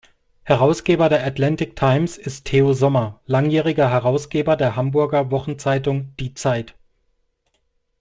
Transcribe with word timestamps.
Herausgeber 0.41 1.09
der 1.09 1.23
"Atlantic 1.27 1.75
Times" 1.75 2.17
ist 2.17 2.45
Theo 2.45 2.73
Sommer, 2.73 3.19
langjähriger 3.27 3.91
Herausgeber 3.91 4.55
der 4.55 4.75
Hamburger 4.75 5.29
Wochenzeitung 5.29 6.15
"Die 6.19 6.33
Zeit". 6.33 6.73